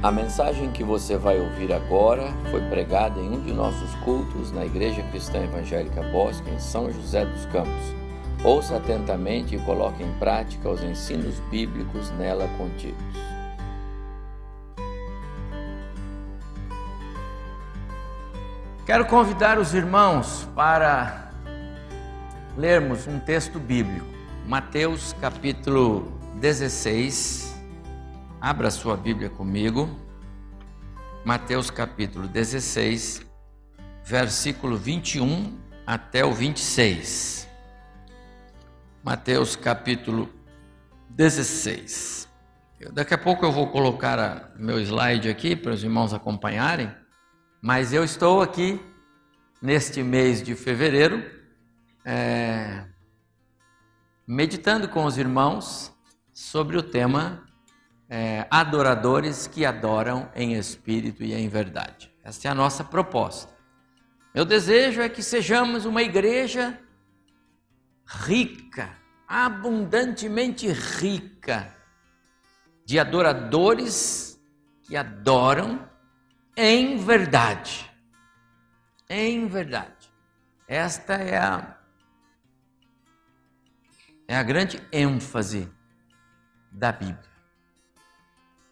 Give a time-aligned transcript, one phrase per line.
[0.00, 4.64] A mensagem que você vai ouvir agora foi pregada em um de nossos cultos na
[4.64, 7.96] Igreja Cristã Evangélica Bosque, em São José dos Campos.
[8.44, 12.96] Ouça atentamente e coloque em prática os ensinos bíblicos nela contidos.
[18.86, 21.32] Quero convidar os irmãos para
[22.56, 24.06] lermos um texto bíblico,
[24.46, 26.06] Mateus capítulo
[26.36, 27.47] 16
[28.40, 29.90] Abra sua Bíblia comigo.
[31.24, 33.20] Mateus capítulo 16,
[34.04, 37.48] versículo 21 até o 26.
[39.02, 40.32] Mateus capítulo
[41.10, 42.28] 16.
[42.92, 46.94] Daqui a pouco eu vou colocar meu slide aqui para os irmãos acompanharem,
[47.60, 48.80] mas eu estou aqui
[49.60, 51.28] neste mês de fevereiro
[52.04, 52.84] é,
[54.24, 55.92] meditando com os irmãos
[56.32, 57.47] sobre o tema
[58.08, 62.10] é, adoradores que adoram em espírito e em verdade.
[62.24, 63.52] Essa é a nossa proposta.
[64.34, 66.78] Meu desejo é que sejamos uma igreja
[68.06, 68.90] rica,
[69.26, 71.74] abundantemente rica,
[72.84, 74.40] de adoradores
[74.82, 75.86] que adoram
[76.56, 77.90] em verdade.
[79.08, 80.10] Em verdade.
[80.66, 81.78] Esta é a,
[84.26, 85.70] é a grande ênfase
[86.70, 87.27] da Bíblia.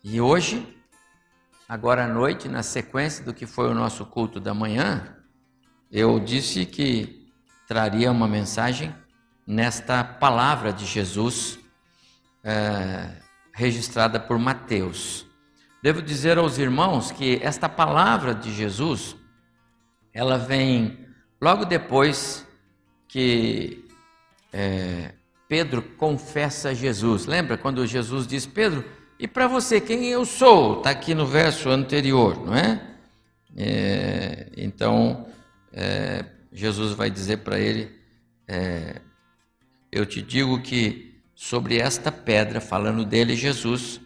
[0.08, 0.64] E hoje,
[1.68, 5.16] agora à noite, na sequência do que foi o nosso culto da manhã,
[5.90, 7.28] eu disse que
[7.66, 8.94] traria uma mensagem
[9.44, 11.58] nesta palavra de Jesus
[12.44, 13.16] é,
[13.52, 15.26] registrada por Mateus.
[15.82, 19.16] Devo dizer aos irmãos que esta palavra de Jesus,
[20.14, 21.04] ela vem
[21.42, 22.46] logo depois
[23.08, 23.84] que
[24.52, 25.14] é,
[25.48, 27.26] Pedro confessa Jesus.
[27.26, 28.84] Lembra quando Jesus diz, Pedro,
[29.18, 30.78] e para você, quem eu sou?
[30.78, 32.80] Está aqui no verso anterior, não é?
[33.56, 35.26] é então,
[35.72, 37.90] é, Jesus vai dizer para ele:
[38.46, 39.00] é,
[39.90, 44.00] Eu te digo que sobre esta pedra, falando dele, Jesus,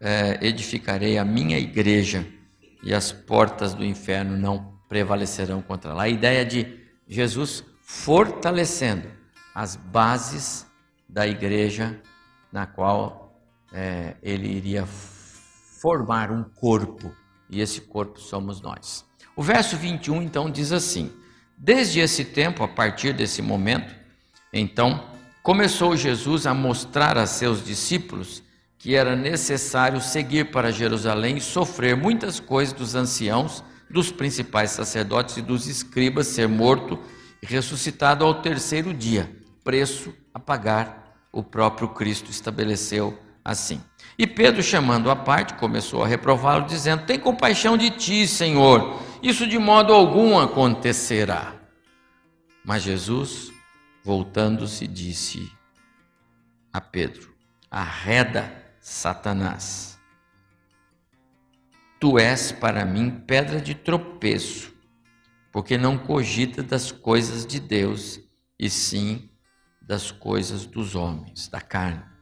[0.00, 2.26] é, edificarei a minha igreja
[2.82, 6.04] e as portas do inferno não prevalecerão contra ela.
[6.04, 9.08] A ideia de Jesus fortalecendo
[9.54, 10.66] as bases
[11.08, 12.00] da igreja
[12.52, 13.25] na qual
[13.76, 17.14] é, ele iria formar um corpo,
[17.50, 19.04] e esse corpo somos nós.
[19.36, 21.12] O verso 21 então diz assim:
[21.58, 23.94] Desde esse tempo, a partir desse momento,
[24.50, 25.04] então,
[25.42, 28.42] começou Jesus a mostrar a seus discípulos
[28.78, 35.36] que era necessário seguir para Jerusalém e sofrer muitas coisas dos anciãos, dos principais sacerdotes
[35.36, 36.98] e dos escribas, ser morto
[37.42, 39.30] e ressuscitado ao terceiro dia,
[39.62, 43.80] preço a pagar o próprio Cristo estabeleceu assim.
[44.18, 49.46] E Pedro, chamando a parte, começou a reprová-lo, dizendo: Tem compaixão de ti, Senhor, isso
[49.46, 51.54] de modo algum acontecerá.
[52.64, 53.52] Mas Jesus,
[54.02, 55.48] voltando-se, disse
[56.72, 57.32] a Pedro:
[57.70, 59.96] Arreda, Satanás.
[62.00, 64.74] Tu és para mim pedra de tropeço,
[65.52, 68.20] porque não cogita das coisas de Deus,
[68.58, 69.30] e sim
[69.80, 72.15] das coisas dos homens, da carne.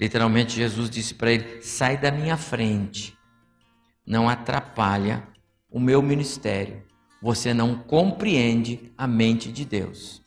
[0.00, 3.16] Literalmente, Jesus disse para ele: sai da minha frente,
[4.06, 5.26] não atrapalha
[5.70, 6.82] o meu ministério.
[7.20, 10.20] Você não compreende a mente de Deus.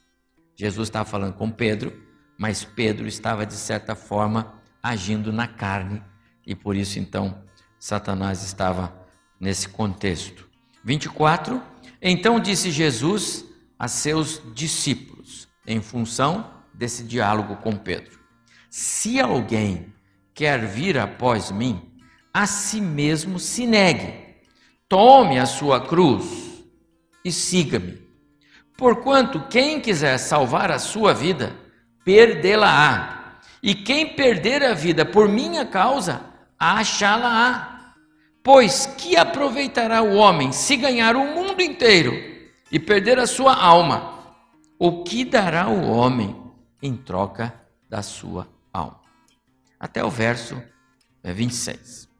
[0.56, 1.94] Jesus estava falando com Pedro,
[2.38, 6.02] mas Pedro estava, de certa forma, agindo na carne,
[6.46, 7.44] e por isso, então,
[7.80, 8.96] Satanás estava
[9.40, 10.48] nesse contexto.
[10.84, 11.62] 24.
[12.02, 13.44] Então disse Jesus
[13.78, 18.20] a seus discípulos, em função desse diálogo com Pedro:
[18.78, 19.86] se alguém
[20.34, 21.82] quer vir após mim,
[22.34, 24.14] a si mesmo se negue,
[24.90, 26.62] tome a sua cruz
[27.24, 27.98] e siga-me.
[28.78, 31.56] Porquanto quem quiser salvar a sua vida,
[32.04, 33.40] perdê-la-á.
[33.64, 36.26] E quem perder a vida por minha causa,
[36.60, 37.94] achá-la-á.
[38.44, 42.12] Pois que aproveitará o homem se ganhar o mundo inteiro
[42.70, 44.36] e perder a sua alma?
[44.78, 46.36] O que dará o homem
[46.82, 47.54] em troca
[47.90, 48.55] da sua alma.
[49.80, 50.62] Até o verso
[51.24, 52.10] 26.
[52.12, 52.16] É,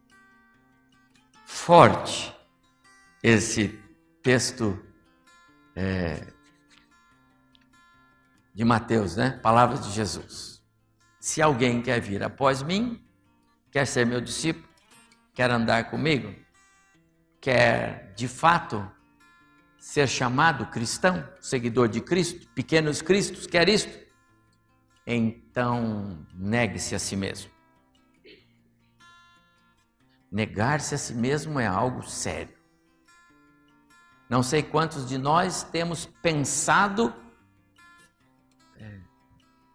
[1.46, 2.36] Forte
[3.24, 3.80] esse
[4.22, 4.80] texto
[5.76, 6.28] é,
[8.54, 9.32] de Mateus, né?
[9.42, 10.64] Palavras de Jesus.
[11.20, 13.04] Se alguém quer vir após mim,
[13.72, 14.68] quer ser meu discípulo,
[15.34, 16.36] quer andar comigo,
[17.42, 18.90] quer de fato
[19.80, 24.05] ser chamado cristão, seguidor de Cristo, pequenos cristos, quer isto?
[25.06, 27.52] Então negue-se a si mesmo.
[30.32, 32.56] Negar-se a si mesmo é algo sério.
[34.30, 37.14] Não sei quantos de nós temos pensado
[38.76, 39.00] é,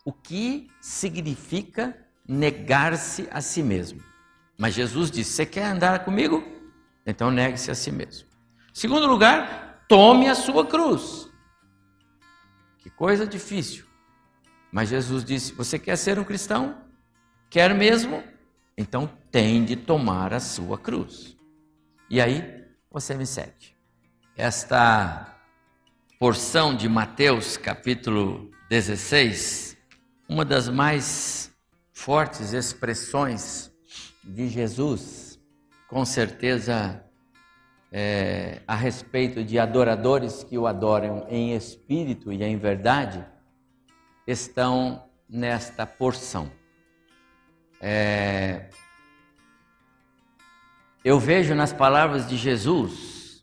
[0.05, 1.97] o que significa
[2.27, 4.03] negar-se a si mesmo.
[4.59, 6.45] Mas Jesus disse: Você quer andar comigo?
[7.07, 8.29] Então negue-se a si mesmo.
[8.75, 11.31] Segundo lugar, tome a sua cruz.
[12.79, 13.90] Que coisa difícil.
[14.73, 16.83] Mas Jesus disse: Você quer ser um cristão?
[17.49, 18.23] Quer mesmo?
[18.77, 21.37] Então tem de tomar a sua cruz.
[22.09, 23.75] E aí você me segue.
[24.37, 25.37] Esta
[26.19, 29.77] porção de Mateus, capítulo 16,
[30.29, 31.51] uma das mais
[31.93, 33.71] fortes expressões
[34.23, 35.39] de Jesus,
[35.89, 37.05] com certeza
[37.93, 43.25] é, a respeito de adoradores que o adoram em espírito e em verdade,
[44.27, 46.51] estão nesta porção.
[47.81, 48.69] É,
[51.05, 53.43] eu vejo nas palavras de Jesus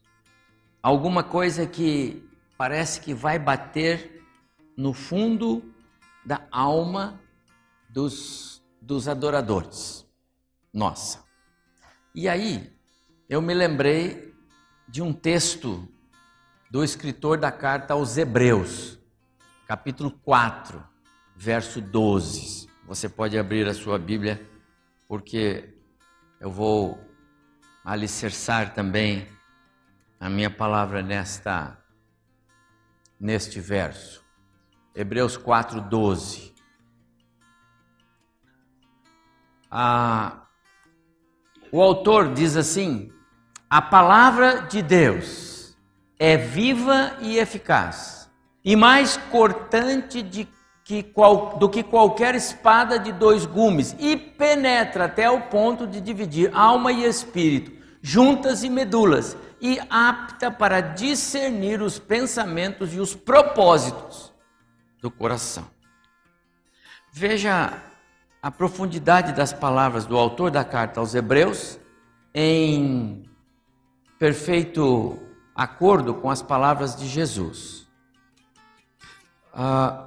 [0.81, 2.23] alguma coisa que
[2.57, 4.23] parece que vai bater
[4.77, 5.73] no fundo
[6.23, 7.19] da alma
[7.89, 10.05] dos, dos adoradores.
[10.71, 11.23] Nossa.
[12.13, 12.71] E aí,
[13.27, 14.35] eu me lembrei
[14.87, 15.87] de um texto
[16.69, 18.96] do escritor da carta aos Hebreus,
[19.67, 20.81] capítulo 4,
[21.35, 22.69] verso 12.
[22.85, 24.49] Você pode abrir a sua Bíblia,
[25.09, 25.77] porque
[26.39, 26.97] eu vou
[27.83, 29.27] alicerçar também
[30.19, 31.77] a minha palavra nesta
[33.19, 34.23] neste verso.
[34.95, 36.55] Hebreus 4, 12.
[39.69, 40.47] Ah,
[41.71, 43.11] o autor diz assim:
[43.69, 45.77] a palavra de Deus
[46.17, 48.26] é viva e eficaz,
[48.67, 50.45] e mais cortante de
[50.83, 56.01] que qual, do que qualquer espada de dois gumes, e penetra até o ponto de
[56.01, 57.71] dividir alma e espírito,
[58.01, 64.33] juntas e medulas, e apta para discernir os pensamentos e os propósitos
[65.01, 65.65] do coração.
[67.09, 67.71] Veja
[68.41, 71.79] a profundidade das palavras do autor da carta aos Hebreus
[72.35, 73.23] em
[74.19, 75.17] perfeito
[75.55, 77.86] acordo com as palavras de Jesus.
[79.59, 80.05] Ah,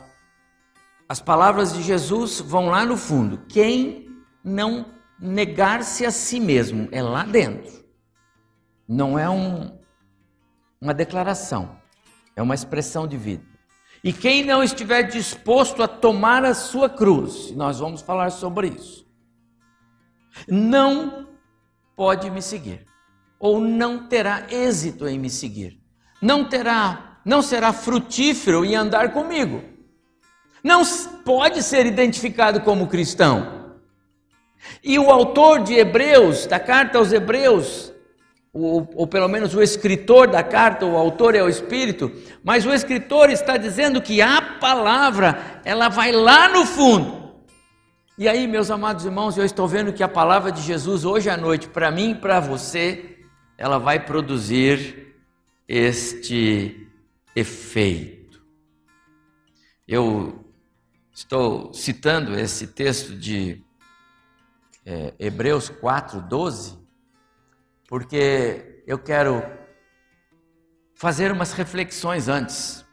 [1.09, 3.45] as palavras de Jesus vão lá no fundo.
[3.49, 4.09] Quem
[4.45, 7.85] não negar-se a si mesmo é lá dentro.
[8.89, 9.77] Não é um,
[10.81, 11.77] uma declaração,
[12.37, 13.45] é uma expressão de vida.
[14.03, 19.07] E quem não estiver disposto a tomar a sua cruz, nós vamos falar sobre isso,
[20.49, 21.29] não
[21.95, 22.87] pode me seguir,
[23.39, 25.79] ou não terá êxito em me seguir,
[26.23, 29.63] não terá, não será frutífero em andar comigo,
[30.63, 30.83] não
[31.25, 33.61] pode ser identificado como cristão.
[34.85, 37.93] E o autor de Hebreus, da carta aos Hebreus,
[38.53, 42.11] ou, ou, pelo menos o escritor da carta, o autor é o Espírito,
[42.43, 47.21] mas o escritor está dizendo que a palavra, ela vai lá no fundo.
[48.19, 51.37] E aí, meus amados irmãos, eu estou vendo que a palavra de Jesus hoje à
[51.37, 53.19] noite, para mim e para você,
[53.57, 55.15] ela vai produzir
[55.67, 56.90] este
[57.35, 58.45] efeito.
[59.87, 60.53] Eu
[61.13, 63.65] estou citando esse texto de
[64.85, 66.81] é, Hebreus 4, 12
[67.91, 69.43] porque eu quero
[70.95, 72.85] fazer umas reflexões antes.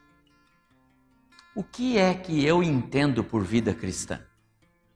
[1.56, 4.20] O que é que eu entendo por vida cristã?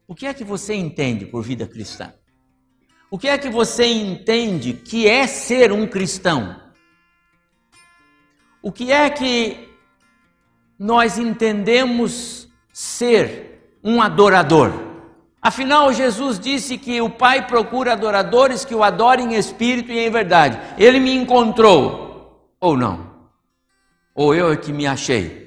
[0.07, 2.13] O que é que você entende por vida cristã?
[3.11, 6.60] O que é que você entende que é ser um cristão?
[8.63, 9.69] O que é que
[10.77, 14.71] nós entendemos ser um adorador?
[15.41, 20.11] Afinal, Jesus disse que o Pai procura adoradores que o adorem em espírito e em
[20.11, 20.59] verdade.
[20.77, 23.09] Ele me encontrou, ou não?
[24.13, 25.41] Ou eu é que me achei?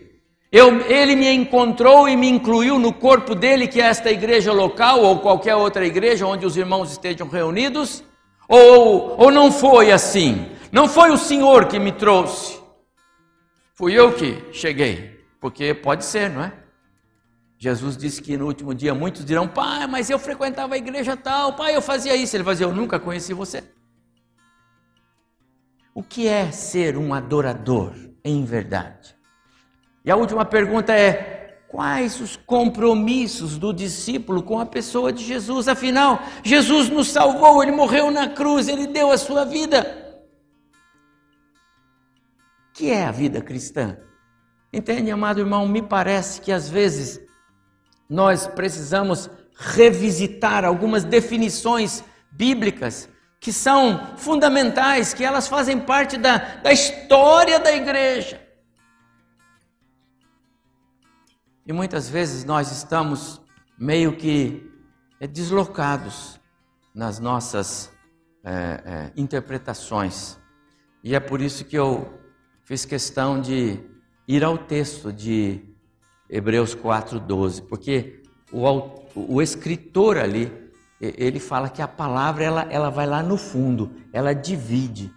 [0.50, 5.02] Eu, ele me encontrou e me incluiu no corpo dele, que é esta igreja local,
[5.02, 8.02] ou qualquer outra igreja onde os irmãos estejam reunidos?
[8.49, 10.47] Ou, ou não foi assim?
[10.73, 12.63] Não foi o Senhor que me trouxe?
[13.75, 15.25] Fui eu que cheguei.
[15.40, 16.52] Porque pode ser, não é?
[17.59, 21.54] Jesus disse que no último dia muitos dirão: Pai, mas eu frequentava a igreja tal,
[21.54, 22.37] pai, eu fazia isso.
[22.37, 23.64] Ele fazia: Eu nunca conheci você.
[25.95, 29.14] O que é ser um adorador em verdade?
[30.04, 35.69] E a última pergunta é: quais os compromissos do discípulo com a pessoa de Jesus?
[35.69, 40.03] Afinal, Jesus nos salvou, ele morreu na cruz, ele deu a sua vida.
[42.75, 43.97] Que é a vida cristã?
[44.73, 45.69] Entende, amado irmão?
[45.69, 47.21] Me parece que às vezes
[48.11, 52.02] nós precisamos revisitar algumas definições
[52.33, 58.43] bíblicas que são fundamentais, que elas fazem parte da, da história da igreja.
[61.64, 63.40] E muitas vezes nós estamos
[63.78, 64.69] meio que
[65.21, 66.40] é, deslocados
[66.93, 67.93] nas nossas
[68.43, 68.52] é,
[68.85, 70.37] é, interpretações.
[71.04, 72.24] E é por isso que eu
[72.64, 73.78] fiz questão de
[74.26, 75.61] ir ao texto de
[76.28, 78.66] Hebreus 4,12, porque o,
[79.14, 80.52] o escritor ali,
[81.00, 85.12] ele fala que a palavra ela, ela vai lá no fundo, ela divide.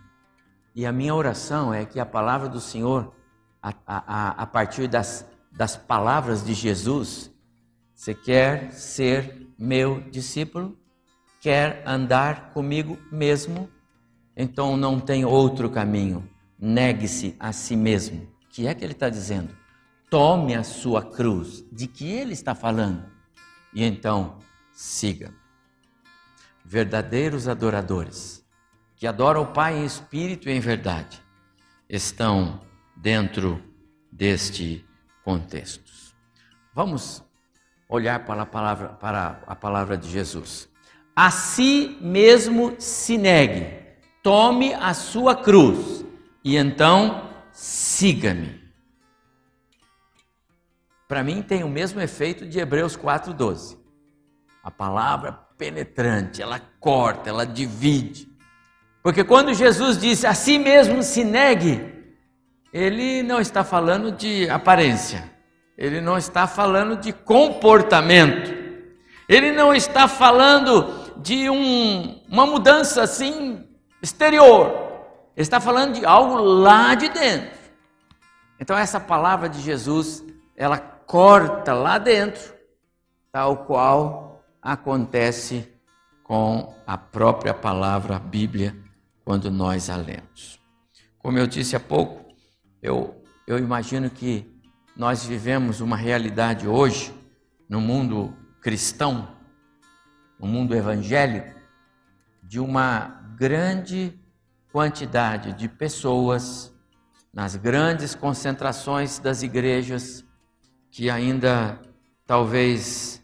[0.75, 3.13] E a minha oração é que a palavra do Senhor,
[3.61, 5.25] a, a, a partir das
[5.57, 7.31] das palavras de Jesus,
[7.93, 10.77] você quer ser meu discípulo?
[11.41, 13.67] Quer andar comigo mesmo?
[14.35, 16.29] Então não tem outro caminho.
[16.59, 18.23] Negue-se a si mesmo.
[18.23, 19.55] O que é que ele está dizendo?
[20.09, 21.63] Tome a sua cruz.
[21.71, 23.05] De que ele está falando?
[23.73, 24.39] E então
[24.73, 25.33] siga.
[26.65, 28.43] Verdadeiros adoradores,
[28.95, 31.21] que adoram o Pai em espírito e em verdade,
[31.87, 32.59] estão
[32.95, 33.63] dentro
[34.11, 34.85] deste
[35.23, 36.15] contextos.
[36.73, 37.23] Vamos
[37.87, 40.69] olhar para a palavra, para a palavra de Jesus.
[41.15, 43.79] A si mesmo se negue,
[44.21, 45.96] tome a sua cruz
[46.47, 48.63] e então siga-me.
[51.05, 53.77] Para mim tem o mesmo efeito de Hebreus 4:12.
[54.63, 58.29] A palavra penetrante, ela corta, ela divide.
[59.03, 61.93] Porque quando Jesus disse a si mesmo se negue,
[62.71, 65.29] ele não está falando de aparência,
[65.77, 68.53] ele não está falando de comportamento,
[69.27, 73.67] ele não está falando de um, uma mudança assim
[74.01, 74.86] exterior,
[75.37, 77.55] ele está falando de algo lá de dentro.
[78.59, 80.23] Então, essa palavra de Jesus,
[80.55, 82.55] ela corta lá dentro,
[83.31, 85.71] tal qual acontece
[86.23, 88.75] com a própria palavra Bíblia
[89.23, 90.59] quando nós a lemos.
[91.19, 92.33] Como eu disse há pouco,
[92.81, 94.59] eu, eu imagino que
[94.95, 97.13] nós vivemos uma realidade hoje,
[97.69, 99.37] no mundo cristão,
[100.39, 101.55] no mundo evangélico,
[102.41, 104.19] de uma grande
[104.71, 106.73] quantidade de pessoas
[107.33, 110.25] nas grandes concentrações das igrejas
[110.91, 111.79] que ainda
[112.25, 113.23] talvez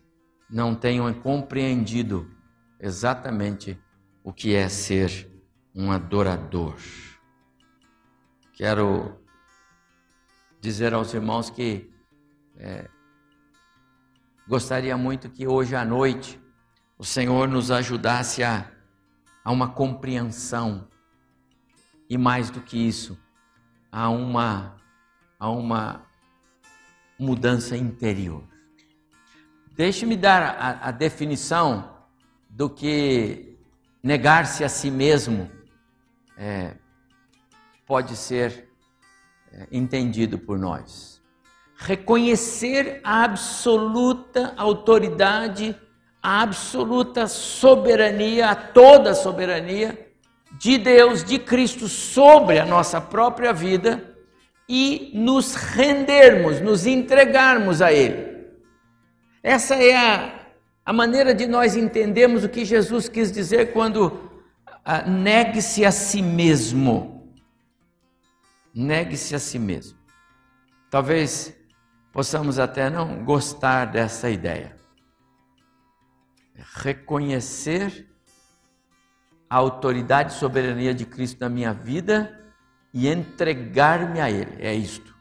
[0.50, 2.30] não tenham compreendido
[2.80, 3.80] exatamente
[4.24, 5.30] o que é ser
[5.74, 6.76] um adorador.
[8.54, 9.20] Quero
[10.62, 11.92] dizer aos irmãos que
[12.56, 12.88] é,
[14.48, 16.40] gostaria muito que hoje à noite
[16.98, 18.72] o Senhor nos ajudasse a,
[19.44, 20.88] a uma compreensão
[22.14, 23.18] e mais do que isso,
[23.92, 24.76] a uma,
[25.40, 26.06] a uma
[27.18, 28.44] mudança interior.
[29.76, 31.92] Deixe-me dar a, a definição
[32.48, 33.58] do que
[34.04, 35.50] negar-se a si mesmo
[36.38, 36.76] é,
[37.84, 38.70] pode ser
[39.52, 41.20] é, entendido por nós.
[41.76, 45.76] Reconhecer a absoluta autoridade,
[46.22, 50.13] a absoluta soberania, a toda soberania
[50.60, 54.16] de Deus, de Cristo sobre a nossa própria vida
[54.68, 58.48] e nos rendermos, nos entregarmos a Ele.
[59.42, 60.48] Essa é a,
[60.86, 64.32] a maneira de nós entendermos o que Jesus quis dizer quando
[64.86, 67.14] ah, negue-se a si mesmo
[68.74, 69.98] negue-se a si mesmo.
[70.90, 71.56] Talvez
[72.12, 74.76] possamos até não gostar dessa ideia.
[76.76, 78.10] Reconhecer
[79.54, 82.42] a autoridade e soberania de Cristo na minha vida
[82.92, 84.58] e entregar-me a Ele.
[84.58, 85.16] É isto.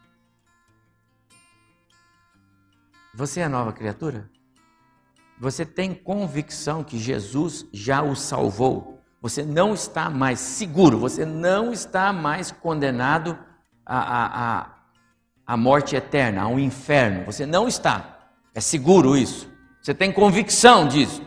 [3.15, 4.31] Você é nova criatura?
[5.39, 9.03] Você tem convicção que Jesus já o salvou?
[9.21, 13.39] Você não está mais seguro, você não está mais condenado
[13.85, 14.75] à, à,
[15.47, 17.27] à morte eterna, ao inferno.
[17.27, 18.31] Você não está.
[18.55, 19.53] É seguro isso.
[19.83, 21.23] Você tem convicção disso.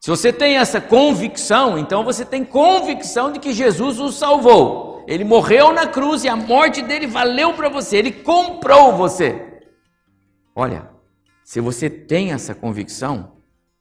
[0.00, 5.04] Se você tem essa convicção, então você tem convicção de que Jesus o salvou.
[5.06, 7.98] Ele morreu na cruz e a morte dele valeu para você.
[7.98, 9.60] Ele comprou você.
[10.56, 10.90] Olha,
[11.44, 13.32] se você tem essa convicção,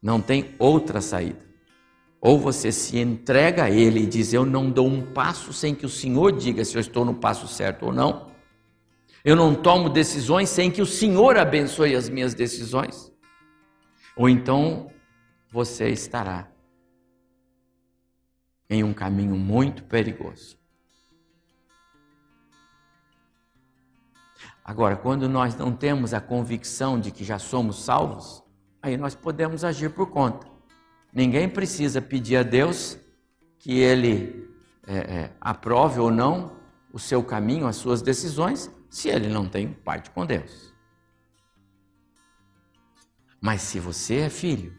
[0.02, 1.40] não tem outra saída.
[2.22, 5.86] Ou você se entrega a Ele e diz: Eu não dou um passo sem que
[5.86, 8.28] o Senhor diga se eu estou no passo certo ou não.
[9.24, 13.10] Eu não tomo decisões sem que o Senhor abençoe as minhas decisões.
[14.18, 14.90] Ou então
[15.52, 16.52] você estará
[18.70, 20.58] em um caminho muito perigoso.
[24.64, 28.44] Agora, quando nós não temos a convicção de que já somos salvos,
[28.82, 30.48] aí nós podemos agir por conta.
[31.12, 32.96] Ninguém precisa pedir a Deus
[33.58, 34.48] que ele
[34.86, 36.56] é, é, aprove ou não
[36.94, 40.74] o seu caminho, as suas decisões, se ele não tem parte com Deus.
[43.42, 44.78] Mas se você é filho,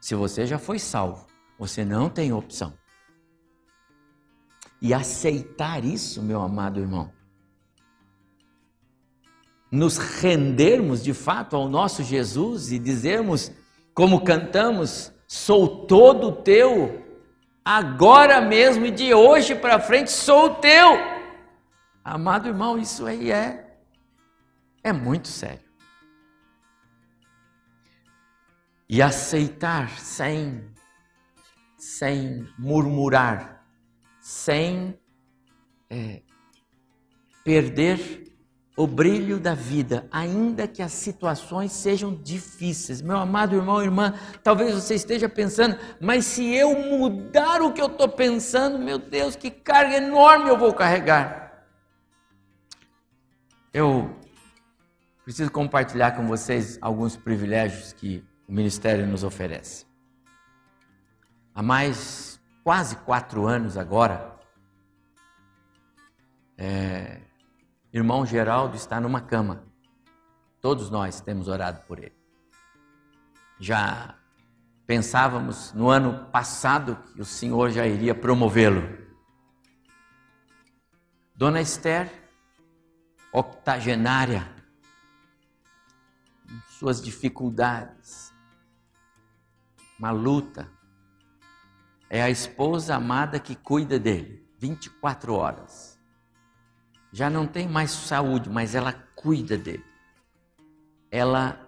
[0.00, 1.26] se você já foi salvo,
[1.58, 2.72] você não tem opção.
[4.80, 7.12] E aceitar isso, meu amado irmão,
[9.70, 13.52] nos rendermos de fato ao nosso Jesus e dizermos,
[13.94, 17.04] como cantamos, sou todo teu,
[17.64, 20.98] agora mesmo e de hoje para frente sou teu.
[22.02, 23.66] Amado irmão, isso aí é
[24.82, 25.69] é muito sério.
[28.92, 30.68] E aceitar sem
[31.78, 33.64] sem murmurar,
[34.20, 34.98] sem
[35.88, 36.20] é,
[37.42, 38.24] perder
[38.76, 43.00] o brilho da vida, ainda que as situações sejam difíceis.
[43.00, 47.86] Meu amado irmão irmã, talvez você esteja pensando, mas se eu mudar o que eu
[47.86, 51.64] estou pensando, meu Deus, que carga enorme eu vou carregar.
[53.72, 54.16] Eu
[55.24, 59.86] preciso compartilhar com vocês alguns privilégios que o ministério nos oferece.
[61.54, 64.36] Há mais quase quatro anos agora,
[66.58, 67.20] é,
[67.92, 69.62] Irmão Geraldo está numa cama.
[70.60, 72.18] Todos nós temos orado por ele.
[73.60, 74.16] Já
[74.84, 78.82] pensávamos no ano passado que o Senhor já iria promovê-lo.
[81.36, 82.10] Dona Esther,
[83.32, 84.44] octogenária,
[86.68, 88.29] suas dificuldades,
[90.00, 90.68] uma luta,
[92.08, 96.00] é a esposa amada que cuida dele 24 horas
[97.12, 99.84] já não tem mais saúde, mas ela cuida dele.
[101.10, 101.66] Ela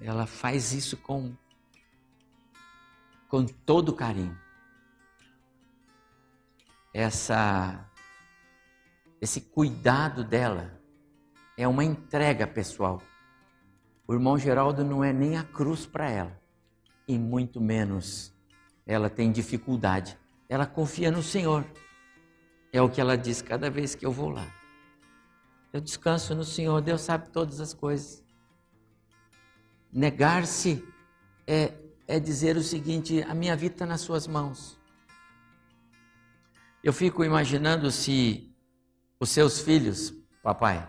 [0.00, 1.34] ela faz isso com
[3.28, 4.38] com todo carinho.
[6.92, 7.88] Essa
[9.20, 10.80] esse cuidado dela
[11.56, 13.00] é uma entrega pessoal.
[14.06, 16.40] O irmão Geraldo não é nem a cruz para ela,
[17.08, 18.34] e muito menos
[18.86, 20.18] ela tem dificuldade.
[20.46, 21.64] Ela confia no Senhor.
[22.70, 24.46] É o que ela diz cada vez que eu vou lá.
[25.72, 28.22] Eu descanso no Senhor, Deus sabe todas as coisas.
[29.90, 30.86] Negar-se
[31.46, 31.72] é,
[32.06, 34.78] é dizer o seguinte: a minha vida está nas Suas mãos.
[36.82, 38.54] Eu fico imaginando se
[39.18, 40.12] os seus filhos,
[40.42, 40.86] papai,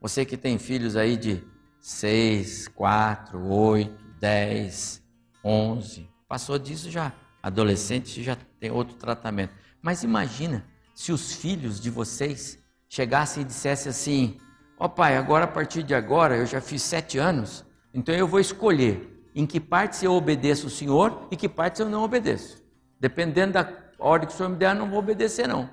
[0.00, 1.42] você que tem filhos aí de
[1.86, 5.02] 6, 4, 8, 10,
[5.44, 7.12] 11, passou disso já.
[7.42, 9.52] Adolescente já tem outro tratamento.
[9.82, 14.38] Mas imagina se os filhos de vocês chegassem e dissessem assim:
[14.78, 18.26] Ó oh, pai, agora a partir de agora eu já fiz sete anos, então eu
[18.26, 22.64] vou escolher em que parte eu obedeço o Senhor e que parte eu não obedeço.
[22.98, 25.68] Dependendo da ordem que o Senhor me der, eu não vou obedecer, não.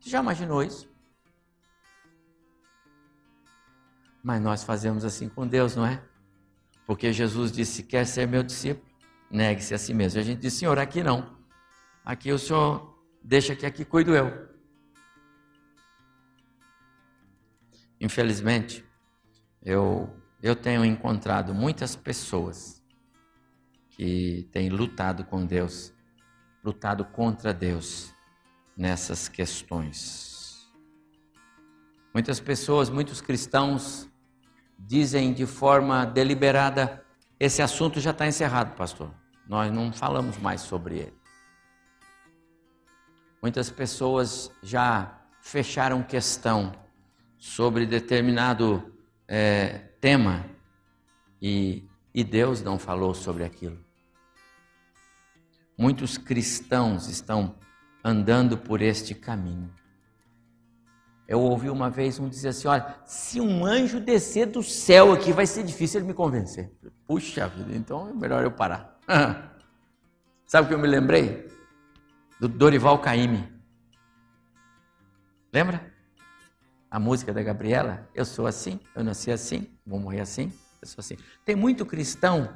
[0.00, 0.88] Você já imaginou isso?
[4.26, 6.02] Mas nós fazemos assim com Deus, não é?
[6.84, 8.84] Porque Jesus disse: quer ser meu discípulo,
[9.30, 10.18] negue-se a si mesmo.
[10.18, 11.38] E a gente disse: Senhor, aqui não.
[12.04, 14.48] Aqui o Senhor Deixa que aqui cuido eu.
[18.00, 18.84] Infelizmente,
[19.60, 20.08] eu,
[20.42, 22.82] eu tenho encontrado muitas pessoas
[23.90, 25.92] que têm lutado com Deus,
[26.64, 28.12] lutado contra Deus
[28.76, 30.68] nessas questões.
[32.12, 34.08] Muitas pessoas, muitos cristãos,
[34.78, 37.04] dizem de forma deliberada:
[37.38, 39.10] esse assunto já está encerrado, pastor.
[39.48, 41.14] Nós não falamos mais sobre ele.
[43.40, 46.72] Muitas pessoas já fecharam questão
[47.38, 48.92] sobre determinado
[49.28, 50.44] é, tema
[51.40, 53.78] e, e Deus não falou sobre aquilo.
[55.78, 57.54] Muitos cristãos estão
[58.02, 59.72] andando por este caminho.
[61.28, 65.32] Eu ouvi uma vez um dizer assim: olha, se um anjo descer do céu aqui,
[65.32, 66.70] vai ser difícil ele me convencer.
[67.06, 68.98] Puxa vida, então é melhor eu parar.
[70.46, 71.46] Sabe o que eu me lembrei?
[72.38, 73.48] do Dorival Caymmi.
[75.52, 75.92] Lembra?
[76.90, 78.08] A música da Gabriela?
[78.14, 81.16] Eu sou assim, eu nasci assim, vou morrer assim, eu sou assim.
[81.44, 82.54] Tem muito cristão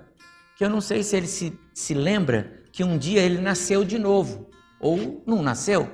[0.57, 3.99] que eu não sei se ele se, se lembra que um dia ele nasceu de
[3.99, 5.91] novo, ou não nasceu.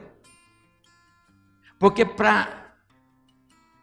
[1.79, 2.66] Porque para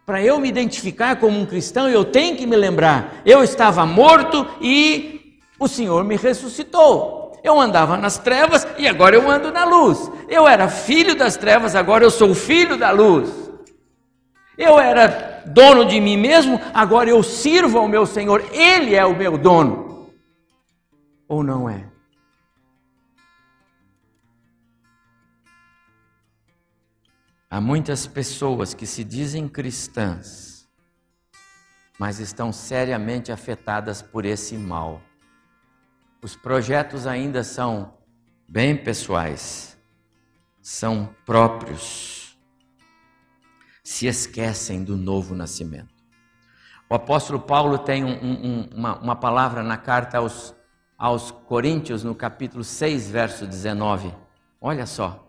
[0.05, 4.45] para eu me identificar como um cristão, eu tenho que me lembrar, eu estava morto
[4.59, 7.23] e o Senhor me ressuscitou.
[7.43, 10.09] Eu andava nas trevas e agora eu ando na luz.
[10.29, 13.29] Eu era filho das trevas, agora eu sou filho da luz.
[14.57, 18.45] Eu era dono de mim mesmo, agora eu sirvo ao meu Senhor.
[18.53, 20.09] Ele é o meu dono.
[21.27, 21.92] Ou não é?
[27.53, 30.67] Há muitas pessoas que se dizem cristãs,
[31.99, 34.99] mas estão seriamente afetadas por esse mal.
[36.19, 37.93] Os projetos ainda são
[38.49, 39.77] bem pessoais,
[40.63, 42.35] são próprios,
[43.83, 45.93] se esquecem do novo nascimento.
[46.89, 50.55] O apóstolo Paulo tem um, um, uma, uma palavra na carta aos,
[50.97, 54.11] aos Coríntios, no capítulo 6, verso 19.
[54.59, 55.23] Olha só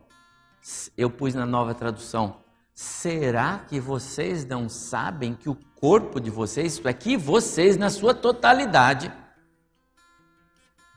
[0.97, 2.43] eu pus na nova tradução.
[2.75, 7.91] Será que vocês não sabem que o corpo de vocês, isto é, que vocês, na
[7.91, 9.13] sua totalidade,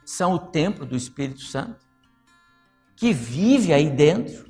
[0.06, 1.86] são o templo do Espírito Santo,
[2.95, 4.47] que vive aí dentro?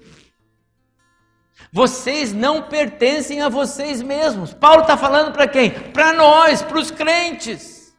[1.73, 4.53] Vocês não pertencem a vocês mesmos.
[4.53, 5.71] Paulo está falando para quem?
[5.91, 7.93] Para nós, para os crentes.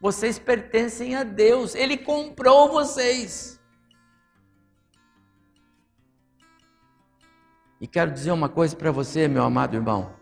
[0.00, 3.60] Vocês pertencem a Deus, Ele comprou vocês.
[7.80, 10.14] E quero dizer uma coisa para você, meu amado irmão.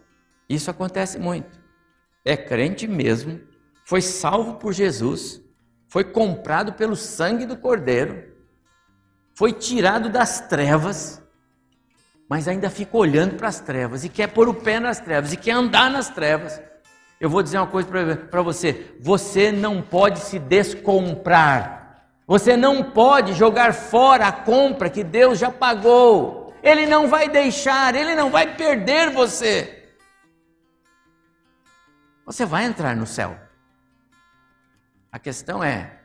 [0.48, 1.58] Isso acontece muito.
[2.24, 3.40] É crente mesmo,
[3.84, 5.42] foi salvo por Jesus,
[5.88, 8.32] foi comprado pelo sangue do Cordeiro,
[9.34, 11.22] foi tirado das trevas,
[12.28, 15.36] mas ainda fica olhando para as trevas e quer pôr o pé nas trevas e
[15.36, 16.60] quer andar nas trevas.
[17.20, 17.88] Eu vou dizer uma coisa
[18.30, 25.04] para você: você não pode se descomprar, você não pode jogar fora a compra que
[25.04, 26.43] Deus já pagou.
[26.64, 29.86] Ele não vai deixar, ele não vai perder você.
[32.24, 33.38] Você vai entrar no céu.
[35.12, 36.00] A questão é: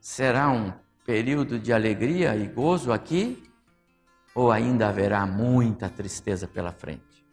[0.00, 0.72] será um
[1.04, 3.48] período de alegria e gozo aqui?
[4.34, 7.24] Ou ainda haverá muita tristeza pela frente?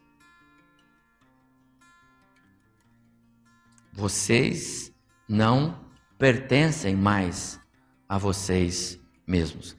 [3.91, 4.93] Vocês
[5.27, 7.59] não pertencem mais
[8.07, 9.75] a vocês mesmos.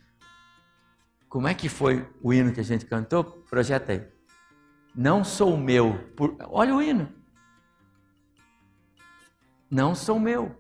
[1.37, 3.23] Como é que foi o hino que a gente cantou?
[3.23, 4.03] Projeta aí.
[4.95, 5.99] Não sou meu.
[6.17, 6.35] Por...
[6.49, 7.13] Olha o hino.
[9.71, 10.57] Não sou meu.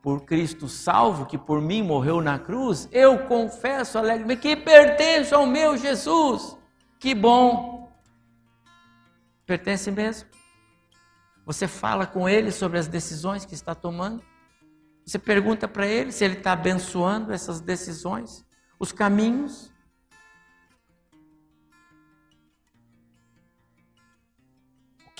[0.00, 5.48] Por Cristo salvo, que por mim morreu na cruz, eu confesso alegremente que pertenço ao
[5.48, 6.56] meu Jesus.
[7.00, 7.92] Que bom.
[9.44, 10.28] Pertence mesmo.
[11.44, 14.22] Você fala com ele sobre as decisões que está tomando.
[15.04, 18.46] Você pergunta para ele se ele está abençoando essas decisões,
[18.78, 19.73] os caminhos.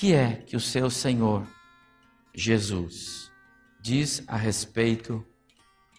[0.05, 1.47] Que é que o seu Senhor
[2.35, 3.33] Jesus
[3.81, 5.25] diz a respeito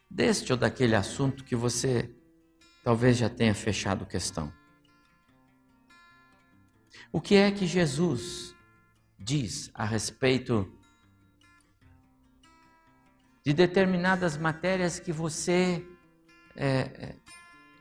[0.08, 2.14] deste ou daquele assunto que você
[2.84, 4.54] talvez já tenha fechado questão?
[7.12, 8.56] O que é que Jesus
[9.18, 10.72] diz a respeito
[13.44, 15.84] de determinadas matérias que você
[16.56, 17.16] é,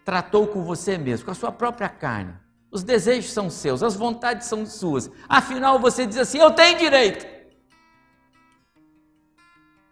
[0.07, 2.44] tratou com você mesmo, com a sua própria carne?
[2.75, 5.09] Os desejos são seus, as vontades são suas.
[5.29, 7.25] Afinal, você diz assim: eu tenho direito.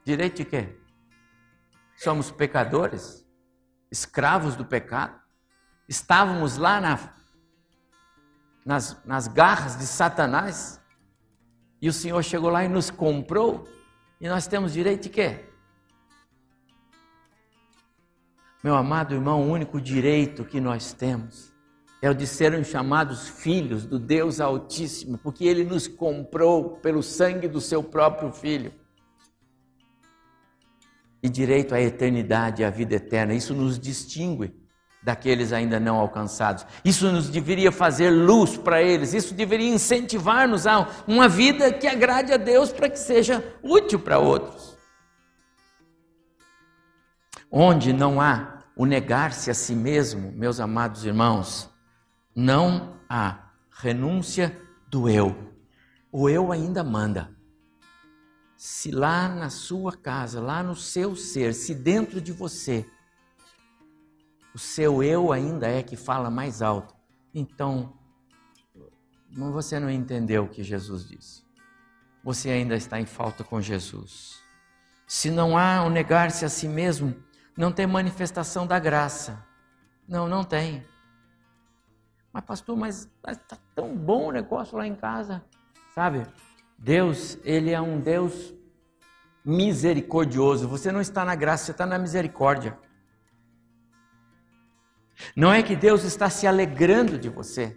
[0.05, 0.77] Direito de quê?
[1.95, 3.25] Somos pecadores,
[3.88, 5.14] escravos do pecado.
[5.88, 6.99] Estávamos lá na,
[8.64, 10.83] nas, nas garras de Satanás
[11.81, 13.68] e o Senhor chegou lá e nos comprou.
[14.21, 15.45] E nós temos direito de quê?
[18.61, 21.52] Meu amado irmão, o único direito que nós temos
[22.03, 27.61] é de serem chamados filhos do Deus Altíssimo, porque Ele nos comprou pelo sangue do
[27.61, 28.75] Seu próprio Filho.
[31.23, 34.53] E direito à eternidade, à vida eterna, isso nos distingue
[35.01, 36.67] daqueles ainda não alcançados.
[36.85, 42.33] Isso nos deveria fazer luz para eles, isso deveria incentivar-nos a uma vida que agrade
[42.33, 44.77] a Deus para que seja útil para outros.
[47.49, 51.72] Onde não há o negar-se a si mesmo, meus amados irmãos,
[52.35, 55.53] não há renúncia do eu.
[56.11, 57.35] O eu ainda manda.
[58.57, 62.87] Se lá na sua casa, lá no seu ser, se dentro de você,
[64.55, 66.95] o seu eu ainda é que fala mais alto,
[67.35, 67.99] então
[69.31, 71.42] você não entendeu o que Jesus disse.
[72.23, 74.40] Você ainda está em falta com Jesus.
[75.07, 77.14] Se não há o negar-se a si mesmo,
[77.57, 79.45] não tem manifestação da graça.
[80.07, 80.85] Não, não tem.
[82.33, 85.45] Mas, pastor, mas está tão bom o negócio lá em casa.
[85.95, 86.27] Sabe?
[86.79, 88.55] Deus, Ele é um Deus
[89.45, 90.66] misericordioso.
[90.68, 92.79] Você não está na graça, você está na misericórdia.
[95.37, 97.77] Não é que Deus está se alegrando de você,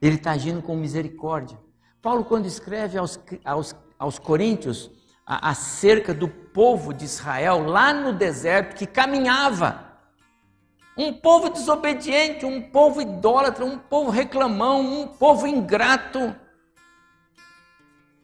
[0.00, 1.58] Ele está agindo com misericórdia.
[2.00, 4.90] Paulo, quando escreve aos, aos, aos Coríntios
[5.26, 9.87] acerca do povo de Israel lá no deserto que caminhava
[10.98, 16.34] Um povo desobediente, um povo idólatra, um povo reclamão, um povo ingrato.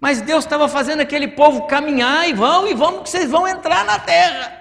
[0.01, 3.85] Mas Deus estava fazendo aquele povo caminhar e vão, e vão, que vocês vão entrar
[3.85, 4.61] na terra.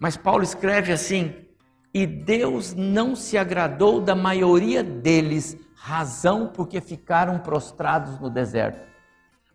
[0.00, 1.46] Mas Paulo escreve assim:
[1.92, 8.86] e Deus não se agradou da maioria deles, razão porque ficaram prostrados no deserto.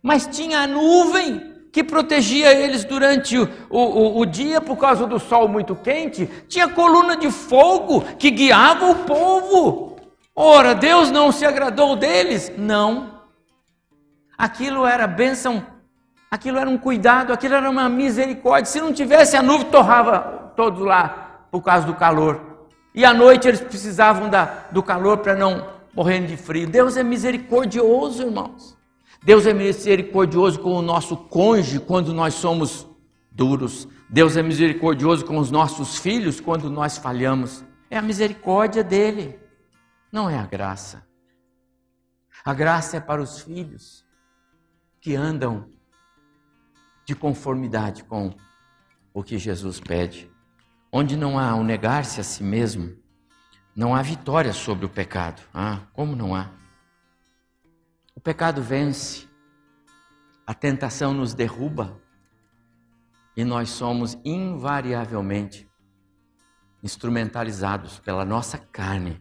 [0.00, 5.18] Mas tinha a nuvem que protegia eles durante o, o, o, dia por causa do
[5.18, 9.96] sol muito quente, tinha coluna de fogo que guiava o povo.
[10.36, 12.52] Ora, Deus não se agradou deles?
[12.58, 13.22] Não.
[14.36, 15.64] Aquilo era bênção,
[16.30, 18.66] aquilo era um cuidado, aquilo era uma misericórdia.
[18.66, 22.68] Se não tivesse a nuvem, torrava todos lá por causa do calor.
[22.94, 26.68] E à noite eles precisavam da, do calor para não morrerem de frio.
[26.68, 28.76] Deus é misericordioso, irmãos.
[29.22, 32.86] Deus é misericordioso com o nosso cônjuge quando nós somos
[33.30, 33.86] duros.
[34.10, 37.64] Deus é misericordioso com os nossos filhos quando nós falhamos.
[37.88, 39.38] É a misericórdia dele,
[40.10, 41.06] não é a graça.
[42.44, 44.04] A graça é para os filhos
[45.00, 45.68] que andam
[47.06, 48.34] de conformidade com
[49.14, 50.28] o que Jesus pede.
[50.90, 52.96] Onde não há o negar-se a si mesmo,
[53.74, 55.42] não há vitória sobre o pecado.
[55.54, 56.50] Ah, como não há?
[58.22, 59.28] O pecado vence,
[60.46, 62.00] a tentação nos derruba
[63.36, 65.68] e nós somos invariavelmente
[66.84, 69.20] instrumentalizados pela nossa carne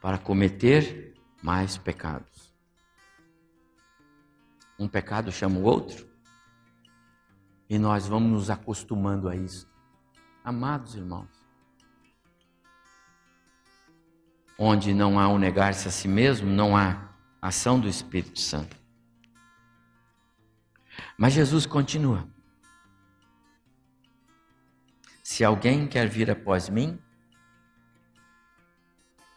[0.00, 1.12] para cometer
[1.42, 2.54] mais pecados.
[4.78, 6.08] Um pecado chama o outro
[7.68, 9.68] e nós vamos nos acostumando a isso.
[10.44, 11.48] Amados irmãos,
[14.56, 17.09] onde não há o um negar-se a si mesmo, não há
[17.40, 18.76] ação do Espírito Santo.
[21.16, 22.28] Mas Jesus continua.
[25.22, 26.98] Se alguém quer vir após mim,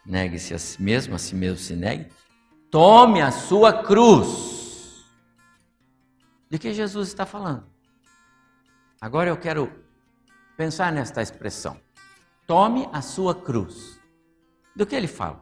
[0.06, 2.12] negue-se a si mesmo, a si mesmo se negue,
[2.72, 5.06] tome a sua cruz.
[6.50, 7.66] De que Jesus está falando?
[9.00, 9.72] Agora eu quero
[10.58, 11.80] pensar nesta expressão.
[12.48, 14.00] Tome a sua cruz.
[14.76, 15.42] Do que ele fala?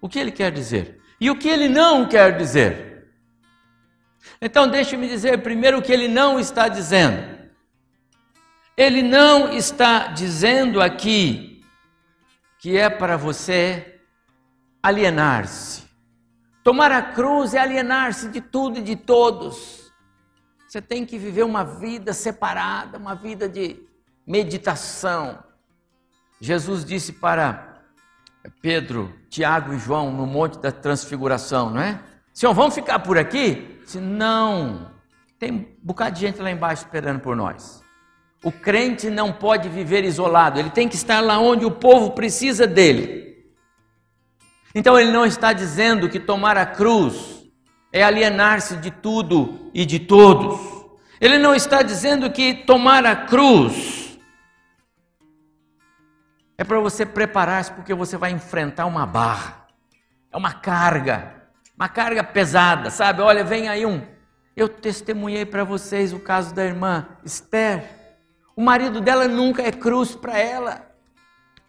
[0.00, 1.01] O que ele quer dizer?
[1.22, 3.06] E o que ele não quer dizer.
[4.40, 7.38] Então, deixe-me dizer primeiro o que ele não está dizendo.
[8.76, 11.62] Ele não está dizendo aqui
[12.58, 14.00] que é para você
[14.82, 15.84] alienar-se.
[16.64, 19.92] Tomar a cruz é alienar-se de tudo e de todos.
[20.66, 23.80] Você tem que viver uma vida separada, uma vida de
[24.26, 25.38] meditação.
[26.40, 27.71] Jesus disse para
[28.60, 32.00] Pedro, Tiago e João no Monte da Transfiguração, não é?
[32.32, 33.80] Senhor, vamos ficar por aqui?
[33.84, 34.90] Se não,
[35.38, 37.82] tem um bocado de gente lá embaixo esperando por nós.
[38.42, 42.66] O crente não pode viver isolado, ele tem que estar lá onde o povo precisa
[42.66, 43.22] dele.
[44.74, 47.44] Então ele não está dizendo que tomar a cruz
[47.92, 50.58] é alienar-se de tudo e de todos.
[51.20, 54.01] Ele não está dizendo que tomar a cruz
[56.56, 59.66] é para você preparar-se porque você vai enfrentar uma barra.
[60.30, 61.34] É uma carga,
[61.76, 63.20] uma carga pesada, sabe?
[63.20, 64.02] Olha, vem aí um.
[64.56, 67.84] Eu testemunhei para vocês o caso da irmã Esther.
[68.54, 70.92] O marido dela nunca é cruz para ela.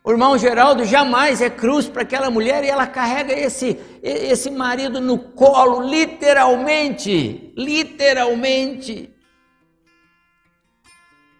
[0.03, 4.99] O irmão Geraldo jamais é cruz para aquela mulher e ela carrega esse, esse marido
[4.99, 7.53] no colo, literalmente.
[7.55, 9.15] Literalmente.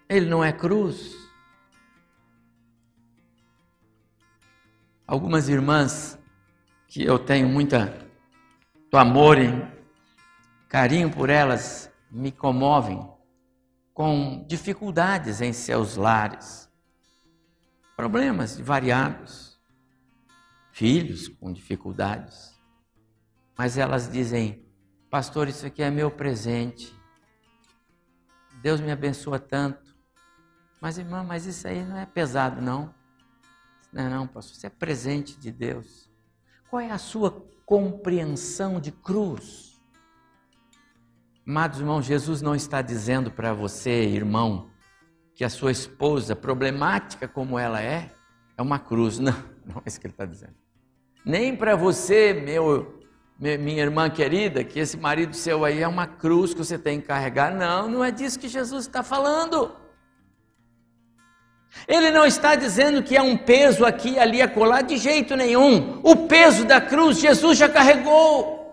[0.07, 1.22] Ele não é cruz.
[5.13, 6.17] Algumas irmãs
[6.87, 7.95] que eu tenho muita
[8.91, 9.47] amor e
[10.67, 13.07] carinho por elas me comovem
[13.93, 16.67] com dificuldades em seus lares,
[17.95, 19.59] problemas variados,
[20.71, 22.59] filhos com dificuldades,
[23.55, 24.65] mas elas dizem,
[25.11, 26.91] pastor, isso aqui é meu presente,
[28.63, 29.95] Deus me abençoa tanto,
[30.81, 33.02] mas irmã, mas isso aí não é pesado não.
[33.93, 36.09] Não, não, pastor, você é presente de Deus.
[36.69, 39.79] Qual é a sua compreensão de cruz?
[41.45, 44.71] Amados irmãos, Jesus não está dizendo para você, irmão,
[45.35, 48.11] que a sua esposa, problemática como ela é,
[48.57, 49.19] é uma cruz.
[49.19, 49.33] Não,
[49.65, 50.55] não é isso que ele está dizendo.
[51.23, 52.99] Nem para você, meu,
[53.37, 57.07] minha irmã querida, que esse marido seu aí é uma cruz que você tem que
[57.07, 57.53] carregar.
[57.53, 59.82] Não, não é disso que Jesus está falando.
[61.87, 65.99] Ele não está dizendo que é um peso aqui, ali, acolá, de jeito nenhum.
[66.01, 68.63] O peso da cruz Jesus já carregou.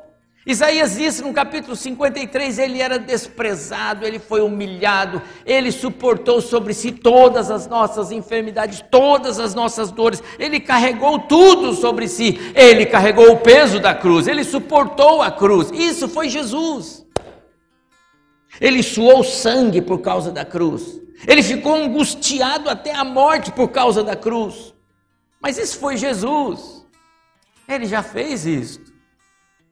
[0.46, 6.92] Isaías disse no capítulo 53: ele era desprezado, ele foi humilhado, ele suportou sobre si
[6.92, 13.32] todas as nossas enfermidades, todas as nossas dores, ele carregou tudo sobre si, ele carregou
[13.32, 15.70] o peso da cruz, ele suportou a cruz.
[15.72, 17.04] Isso foi Jesus.
[18.60, 24.02] Ele suou sangue por causa da cruz, ele ficou angustiado até a morte por causa
[24.02, 24.74] da cruz.
[25.40, 26.86] Mas isso foi Jesus,
[27.66, 28.80] ele já fez isso.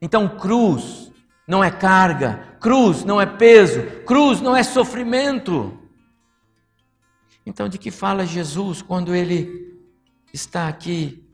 [0.01, 1.13] Então, cruz
[1.47, 5.79] não é carga, cruz não é peso, cruz não é sofrimento.
[7.45, 9.75] Então, de que fala Jesus quando ele
[10.33, 11.25] está aqui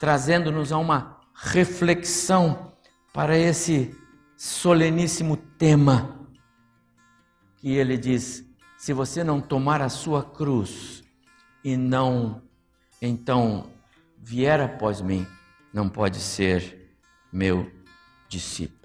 [0.00, 2.72] trazendo-nos a uma reflexão
[3.12, 3.96] para esse
[4.36, 6.28] soleníssimo tema?
[7.56, 8.47] Que ele diz:
[8.78, 11.02] se você não tomar a sua cruz
[11.64, 12.40] e não
[13.02, 13.72] então
[14.16, 15.26] vier após mim,
[15.74, 16.96] não pode ser
[17.32, 17.70] meu
[18.28, 18.78] discípulo.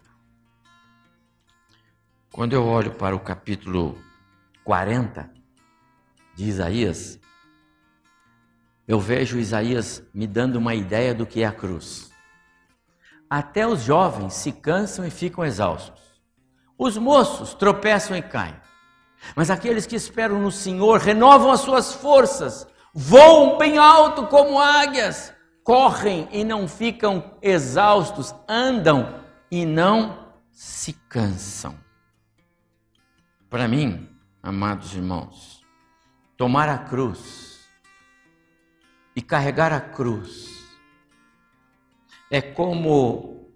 [2.31, 3.95] Quando eu olho para o capítulo
[4.63, 5.31] 40
[6.35, 7.19] de Isaías,
[8.87, 12.11] eu vejo Isaías me dando uma ideia do que é a cruz.
[13.29, 16.01] Até os jovens se cansam e ficam exaustos.
[16.77, 18.62] Os moços tropeçam e caem.
[19.35, 25.33] Mas aqueles que esperam no Senhor renovam as suas forças, voam bem alto como águias,
[25.63, 31.75] correm e não ficam exaustos, andam e não se cansam.
[33.49, 34.09] Para mim,
[34.41, 35.63] amados irmãos,
[36.37, 37.67] tomar a cruz
[39.15, 40.53] e carregar a cruz
[42.29, 43.51] é como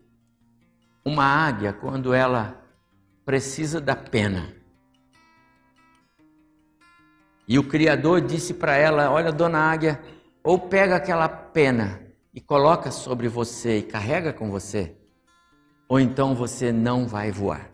[1.04, 2.64] uma águia quando ela
[3.26, 4.57] precisa da pena.
[7.48, 10.02] E o Criador disse para ela: Olha, dona águia,
[10.44, 12.02] ou pega aquela pena
[12.34, 14.96] e coloca sobre você e carrega com você,
[15.88, 17.70] ou então você não vai voar.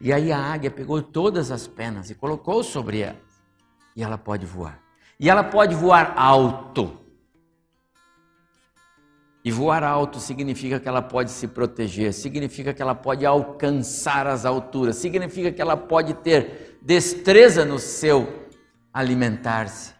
[0.00, 3.20] E aí a águia pegou todas as penas e colocou sobre ela,
[3.96, 4.80] e ela pode voar.
[5.18, 6.98] E ela pode voar alto.
[9.44, 14.46] E voar alto significa que ela pode se proteger, significa que ela pode alcançar as
[14.46, 18.48] alturas, significa que ela pode ter destreza no seu
[18.92, 19.94] alimentar-se.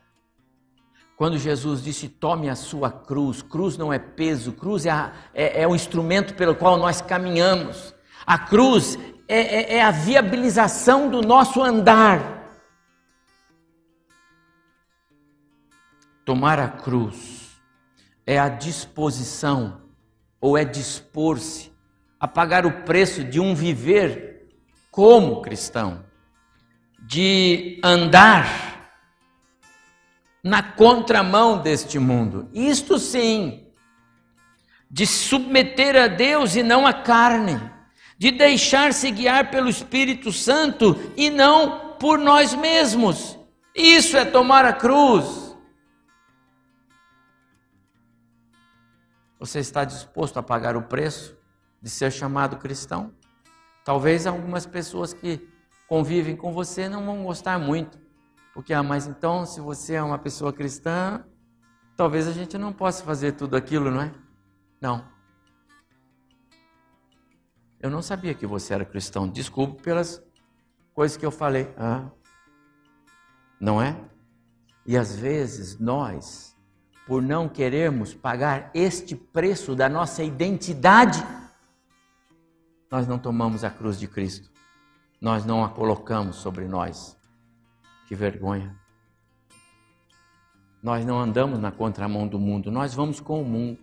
[1.16, 5.62] Quando Jesus disse: tome a sua cruz, cruz não é peso, cruz é, a, é,
[5.62, 7.94] é o instrumento pelo qual nós caminhamos.
[8.26, 12.40] A cruz é, é, é a viabilização do nosso andar.
[16.24, 17.60] Tomar a cruz
[18.26, 19.80] é a disposição,
[20.40, 21.72] ou é dispor-se
[22.18, 24.48] a pagar o preço de um viver
[24.90, 26.04] como cristão,
[27.04, 28.72] de andar
[30.42, 32.48] na contramão deste mundo.
[32.52, 33.66] Isto sim,
[34.90, 37.60] de submeter a Deus e não a carne,
[38.16, 43.38] de deixar-se guiar pelo Espírito Santo e não por nós mesmos.
[43.74, 45.56] Isso é tomar a cruz.
[49.40, 51.36] Você está disposto a pagar o preço
[51.80, 53.12] de ser chamado cristão?
[53.84, 55.51] Talvez algumas pessoas que
[55.88, 57.98] convivem com você não vão gostar muito,
[58.54, 61.24] porque, ah, mas então, se você é uma pessoa cristã,
[61.96, 64.14] talvez a gente não possa fazer tudo aquilo, não é?
[64.80, 65.10] Não.
[67.80, 69.26] Eu não sabia que você era cristão.
[69.28, 70.22] Desculpe pelas
[70.94, 71.72] coisas que eu falei.
[71.76, 72.10] Ah,
[73.58, 73.96] não é?
[74.86, 76.56] E às vezes nós,
[77.06, 81.24] por não querermos pagar este preço da nossa identidade,
[82.90, 84.51] nós não tomamos a cruz de Cristo.
[85.22, 87.16] Nós não a colocamos sobre nós.
[88.08, 88.76] Que vergonha.
[90.82, 93.78] Nós não andamos na contramão do mundo, nós vamos com o mundo.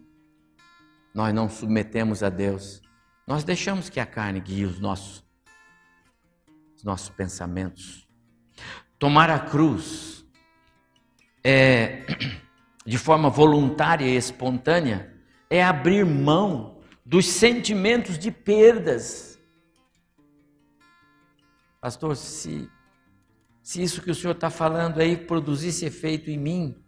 [1.15, 2.81] Nós não submetemos a Deus.
[3.25, 5.23] Nós deixamos que a carne guie os nossos,
[6.75, 8.05] os nossos pensamentos.
[8.97, 10.25] Tomar a cruz
[11.41, 12.05] é,
[12.85, 15.15] de forma voluntária e espontânea
[15.49, 19.38] é abrir mão dos sentimentos de perdas.
[21.81, 22.69] Pastor, se
[23.61, 26.83] se isso que o Senhor está falando aí produzisse efeito em mim,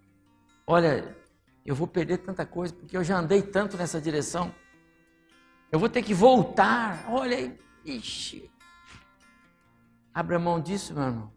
[0.66, 1.16] olha,
[1.64, 4.54] eu vou perder tanta coisa, porque eu já andei tanto nessa direção.
[5.72, 7.06] Eu vou ter que voltar.
[7.08, 8.50] Olha aí, ixi.
[10.14, 11.34] Abra mão disso, meu irmão.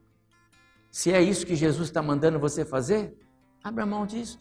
[0.90, 3.14] Se é isso que Jesus está mandando você fazer,
[3.62, 4.40] abra mão disso.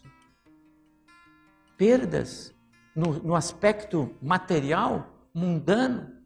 [1.76, 2.54] Perdas
[2.94, 6.16] no, no aspecto material, mundano,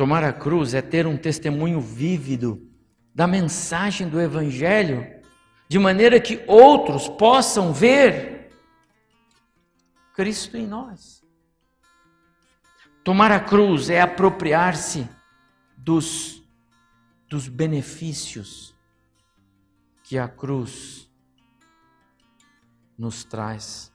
[0.00, 2.66] Tomar a cruz é ter um testemunho vívido
[3.14, 5.06] da mensagem do Evangelho,
[5.68, 8.50] de maneira que outros possam ver
[10.14, 11.22] Cristo em nós.
[13.04, 15.06] Tomar a cruz é apropriar-se
[15.76, 16.42] dos,
[17.28, 18.74] dos benefícios
[20.02, 21.10] que a cruz
[22.96, 23.89] nos traz.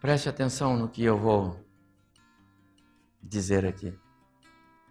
[0.00, 1.58] Preste atenção no que eu vou
[3.20, 3.98] dizer aqui,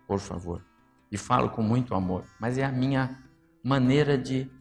[0.05, 0.65] por favor.
[1.09, 3.23] E falo com muito amor, mas é a minha
[3.63, 4.51] maneira de,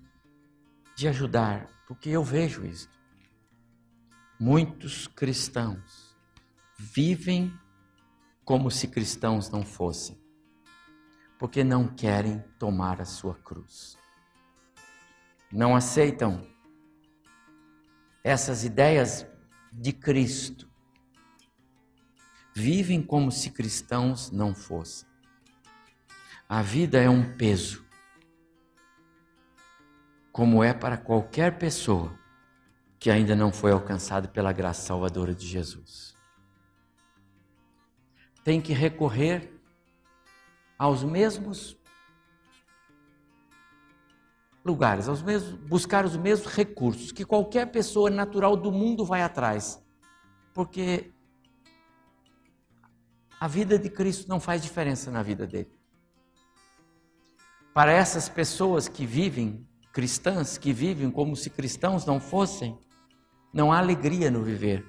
[0.95, 2.89] de ajudar, porque eu vejo isso.
[4.39, 6.17] Muitos cristãos
[6.79, 7.53] vivem
[8.45, 10.17] como se cristãos não fossem,
[11.41, 13.99] porque não querem tomar a sua cruz.
[15.51, 16.47] Não aceitam
[18.23, 19.27] essas ideias
[19.77, 20.69] de Cristo.
[22.55, 25.07] Vivem como se cristãos não fossem.
[26.49, 27.85] A vida é um peso,
[30.33, 32.19] como é para qualquer pessoa
[32.99, 36.17] que ainda não foi alcançada pela graça salvadora de Jesus.
[38.43, 39.61] Tem que recorrer
[40.79, 41.76] aos mesmos
[44.67, 49.83] lugares, aos mesmos, buscar os mesmos recursos que qualquer pessoa natural do mundo vai atrás.
[50.53, 51.13] Porque
[53.39, 55.71] a vida de Cristo não faz diferença na vida dele.
[57.73, 62.79] Para essas pessoas que vivem, cristãs, que vivem como se cristãos não fossem,
[63.53, 64.85] não há alegria no viver.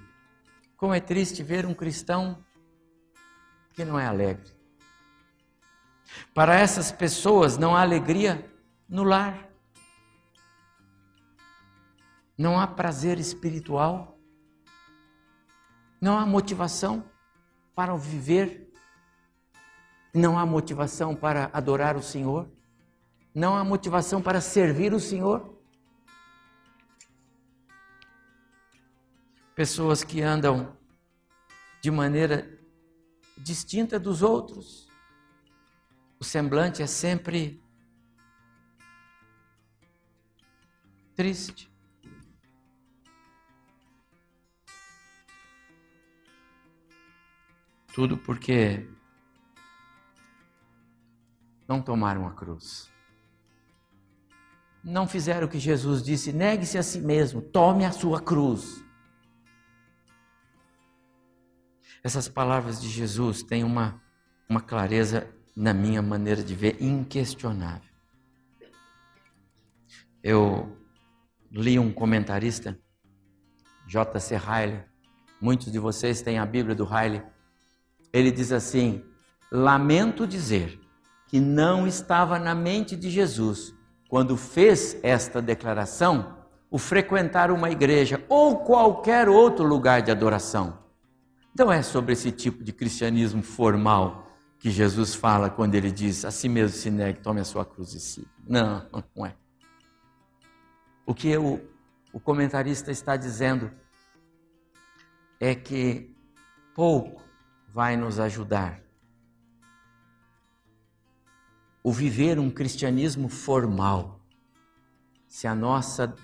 [0.76, 2.44] Como é triste ver um cristão
[3.74, 4.58] que não é alegre.
[6.34, 8.50] Para essas pessoas não há alegria
[8.88, 9.47] no lar.
[12.38, 14.20] Não há prazer espiritual.
[16.00, 17.04] Não há motivação
[17.74, 18.72] para viver.
[20.14, 22.48] Não há motivação para adorar o Senhor.
[23.34, 25.58] Não há motivação para servir o Senhor.
[29.56, 30.78] Pessoas que andam
[31.82, 32.60] de maneira
[33.38, 34.88] distinta dos outros.
[36.20, 37.64] O semblante é sempre
[41.16, 41.72] triste.
[47.98, 48.88] Tudo porque
[51.68, 52.94] não tomaram a cruz.
[54.84, 58.86] Não fizeram o que Jesus disse: negue-se a si mesmo, tome a sua cruz.
[62.04, 64.00] Essas palavras de Jesus têm uma,
[64.48, 67.90] uma clareza, na minha maneira de ver, inquestionável.
[70.22, 70.78] Eu
[71.52, 72.80] li um comentarista,
[73.88, 74.38] J.C.
[74.38, 74.84] Riley,
[75.42, 77.24] muitos de vocês têm a Bíblia do Riley
[78.12, 79.04] ele diz assim:
[79.52, 80.80] Lamento dizer
[81.28, 83.74] que não estava na mente de Jesus,
[84.10, 86.38] quando fez esta declaração,
[86.70, 90.80] o frequentar uma igreja ou qualquer outro lugar de adoração.
[91.58, 94.28] Não é sobre esse tipo de cristianismo formal
[94.60, 97.94] que Jesus fala quando ele diz: a si mesmo se negue, tome a sua cruz
[97.94, 98.28] e siga.
[98.48, 98.86] Não,
[99.16, 99.36] não é.
[101.06, 101.60] O que o,
[102.12, 103.72] o comentarista está dizendo
[105.40, 106.14] é que
[106.76, 107.27] pouco
[107.78, 108.82] vai nos ajudar.
[111.84, 114.20] O viver um cristianismo formal,
[115.28, 116.16] se a nossa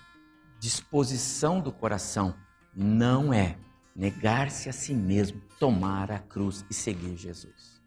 [0.59, 2.33] disposição do coração
[2.75, 3.55] não é
[3.95, 7.79] negar-se a si mesmo, tomar a cruz e seguir Jesus.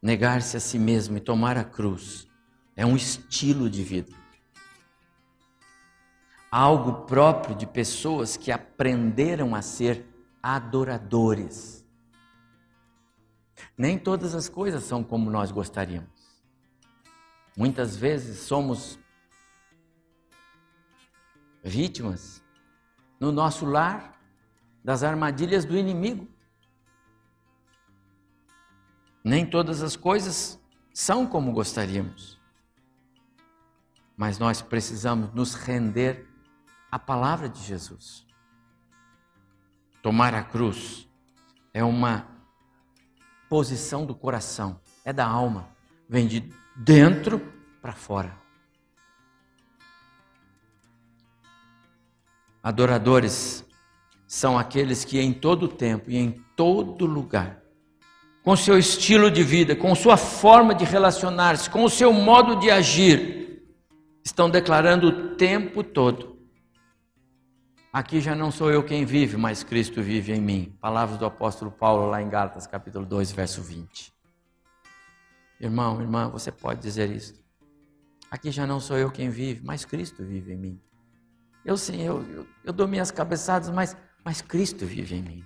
[0.00, 2.26] Negar-se a si mesmo e tomar a cruz
[2.74, 4.16] é um estilo de vida.
[6.50, 10.11] Algo próprio de pessoas que aprenderam a ser
[10.42, 11.86] adoradores.
[13.78, 16.10] Nem todas as coisas são como nós gostaríamos.
[17.56, 18.98] Muitas vezes somos
[21.62, 22.42] vítimas
[23.20, 24.20] no nosso lar
[24.82, 26.26] das armadilhas do inimigo.
[29.22, 30.60] Nem todas as coisas
[30.92, 32.40] são como gostaríamos.
[34.16, 36.28] Mas nós precisamos nos render
[36.90, 38.26] à palavra de Jesus.
[40.02, 41.08] Tomar a cruz
[41.72, 42.26] é uma
[43.48, 45.68] posição do coração, é da alma,
[46.08, 47.40] vem de dentro
[47.80, 48.36] para fora.
[52.60, 53.64] Adoradores
[54.26, 57.62] são aqueles que em todo tempo e em todo lugar,
[58.42, 62.72] com seu estilo de vida, com sua forma de relacionar-se, com o seu modo de
[62.72, 63.62] agir,
[64.24, 66.31] estão declarando o tempo todo
[67.92, 70.74] Aqui já não sou eu quem vive, mas Cristo vive em mim.
[70.80, 74.10] Palavras do apóstolo Paulo lá em Gálatas, capítulo 2, verso 20.
[75.60, 77.34] Irmão, irmã, você pode dizer isso.
[78.30, 80.80] aqui já não sou eu quem vive, mas Cristo vive em mim.
[81.66, 85.44] Eu sim, eu, eu, eu dou minhas cabeçadas, mas, mas Cristo vive em mim.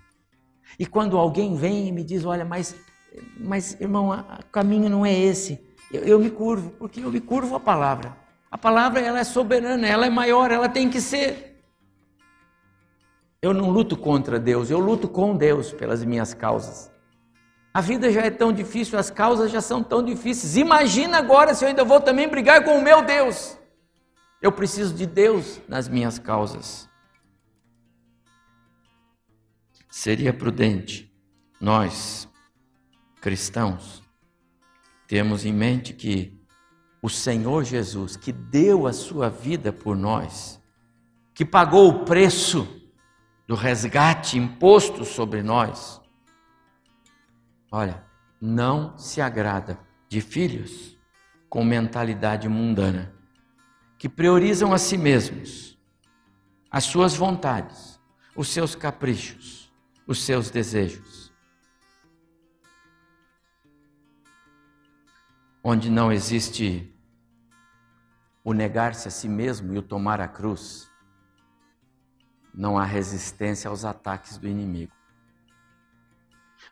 [0.79, 2.77] E quando alguém vem e me diz, olha, mas,
[3.41, 5.61] mas irmão, o caminho não é esse,
[5.93, 8.17] eu, eu me curvo, porque eu me curvo à palavra.
[8.49, 11.46] A palavra ela é soberana, ela é maior, ela tem que ser.
[13.41, 16.91] Eu não luto contra Deus, eu luto com Deus pelas minhas causas.
[17.73, 20.57] A vida já é tão difícil, as causas já são tão difíceis.
[20.57, 23.59] Imagina agora se eu ainda vou também brigar com o meu Deus.
[24.41, 26.89] Eu preciso de Deus nas minhas causas.
[29.91, 31.13] Seria prudente
[31.61, 32.29] nós,
[33.21, 34.03] cristãos,
[35.07, 36.37] termos em mente que
[37.03, 40.61] o Senhor Jesus, que deu a sua vida por nós,
[41.35, 42.76] que pagou o preço
[43.47, 46.01] do resgate imposto sobre nós,
[47.71, 48.05] olha,
[48.41, 49.79] não se agrada
[50.09, 50.97] de filhos
[51.49, 53.15] com mentalidade mundana,
[53.99, 55.79] que priorizam a si mesmos,
[56.71, 58.01] as suas vontades,
[58.35, 59.73] os seus caprichos,
[60.07, 61.33] os seus desejos.
[65.63, 66.93] Onde não existe
[68.45, 70.89] o negar-se a si mesmo e o tomar a cruz,
[72.57, 74.93] não há resistência aos ataques do inimigo.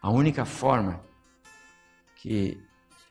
[0.01, 1.01] A única forma
[2.17, 2.59] que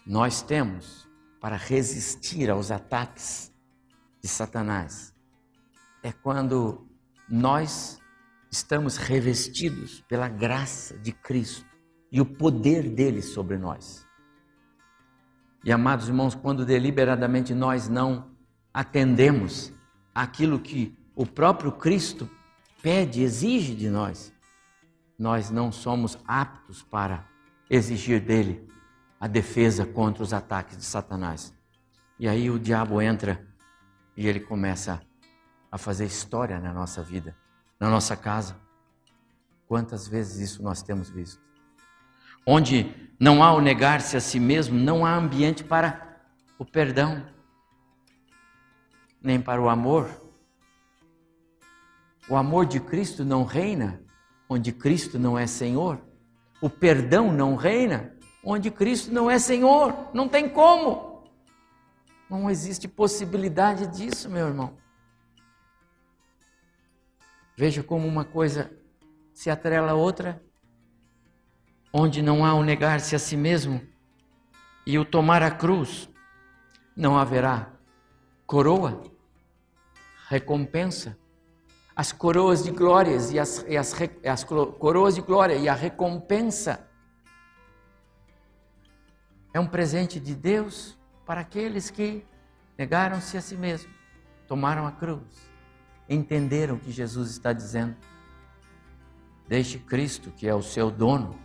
[0.06, 1.08] nós temos
[1.40, 3.54] para resistir aos ataques
[4.22, 5.14] de Satanás
[6.02, 6.88] é quando
[7.30, 8.00] nós
[8.52, 11.66] estamos revestidos pela graça de Cristo
[12.12, 14.08] e o poder dele sobre nós.
[15.64, 18.32] E amados irmãos, quando deliberadamente nós não
[18.74, 19.74] atendemos
[20.14, 22.30] aquilo que o próprio Cristo
[22.84, 24.34] pede, exige de nós,
[25.18, 27.26] nós não somos aptos para
[27.70, 28.70] exigir dele
[29.20, 31.54] a defesa contra os ataques de Satanás.
[32.20, 33.48] E aí o diabo entra
[34.18, 35.02] e ele começa
[35.72, 37.36] a fazer história na nossa vida,
[37.80, 38.56] na nossa casa.
[39.66, 41.42] Quantas vezes isso nós temos visto?
[42.46, 46.20] Onde não há o negar-se a si mesmo, não há ambiente para
[46.60, 47.26] o perdão
[49.22, 50.23] nem para o amor.
[52.30, 54.02] O amor de Cristo não reina
[54.50, 56.00] onde Cristo não é Senhor.
[56.62, 60.10] O perdão não reina onde Cristo não é Senhor.
[60.14, 61.24] Não tem como.
[62.30, 64.78] Não existe possibilidade disso, meu irmão.
[67.56, 68.72] Veja como uma coisa
[69.34, 70.42] se atrela a outra,
[71.92, 73.82] onde não há o negar-se a si mesmo
[74.86, 76.10] e o tomar a cruz,
[76.96, 77.72] não haverá
[78.46, 79.04] coroa
[80.28, 81.18] recompensa.
[81.96, 83.94] As coroas de glórias e as, e as,
[84.26, 86.88] as coroas de glória e a recompensa
[89.54, 92.26] é um presente de Deus para aqueles que
[92.78, 93.94] negaram-se a si mesmos,
[94.48, 95.50] tomaram a cruz,
[96.10, 97.96] entenderam o que Jesus está dizendo.
[99.48, 101.40] Deixe Cristo, que é o seu dono,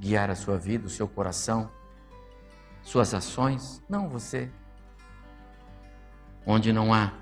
[0.00, 1.70] guiar a sua vida, o seu coração,
[2.82, 4.50] suas ações, não você.
[6.46, 7.12] Onde não há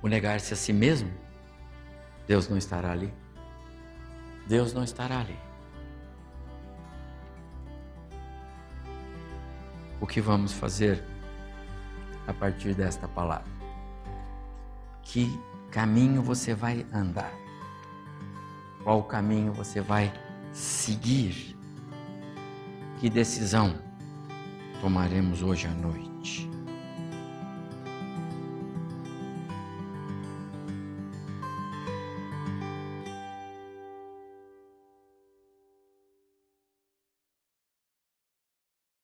[0.00, 1.12] o negar-se a si mesmo,
[2.28, 3.12] Deus não estará ali.
[4.46, 5.38] Deus não estará ali.
[9.98, 11.02] O que vamos fazer
[12.26, 13.50] a partir desta palavra?
[15.02, 15.26] Que
[15.70, 17.32] caminho você vai andar?
[18.84, 20.12] Qual caminho você vai
[20.52, 21.56] seguir?
[23.00, 23.74] Que decisão
[24.82, 26.17] tomaremos hoje à noite?